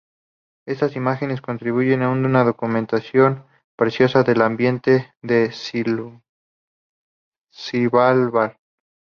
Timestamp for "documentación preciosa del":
2.43-4.41